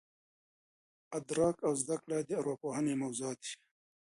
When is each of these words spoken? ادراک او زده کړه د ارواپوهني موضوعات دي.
ادراک 1.17 1.55
او 1.67 1.73
زده 1.81 1.95
کړه 2.03 2.17
د 2.21 2.29
ارواپوهني 2.39 2.93
موضوعات 3.03 3.39
دي. 3.43 3.53